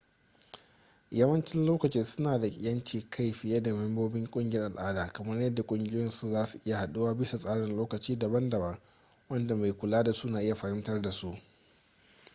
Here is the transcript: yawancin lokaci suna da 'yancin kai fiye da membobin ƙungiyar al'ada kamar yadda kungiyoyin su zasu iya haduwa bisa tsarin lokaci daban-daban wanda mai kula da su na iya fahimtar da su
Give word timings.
yawancin 1.11 1.65
lokaci 1.65 2.03
suna 2.03 2.39
da 2.39 2.47
'yancin 2.47 3.09
kai 3.09 3.31
fiye 3.33 3.61
da 3.63 3.73
membobin 3.73 4.27
ƙungiyar 4.31 4.63
al'ada 4.63 5.07
kamar 5.13 5.41
yadda 5.41 5.63
kungiyoyin 5.63 6.09
su 6.09 6.27
zasu 6.31 6.59
iya 6.65 6.77
haduwa 6.77 7.13
bisa 7.13 7.37
tsarin 7.37 7.75
lokaci 7.75 8.15
daban-daban 8.19 8.79
wanda 9.29 9.55
mai 9.55 9.71
kula 9.71 10.03
da 10.03 10.13
su 10.13 10.29
na 10.29 10.41
iya 10.41 10.55
fahimtar 10.55 11.01
da 11.01 11.11
su 11.11 11.37